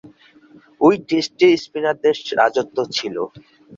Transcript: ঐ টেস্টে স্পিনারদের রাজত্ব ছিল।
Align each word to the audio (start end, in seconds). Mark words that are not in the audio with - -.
ঐ 0.81 0.87
টেস্টে 1.07 1.47
স্পিনারদের 1.63 2.15
রাজত্ব 2.39 2.77
ছিল। 2.95 3.15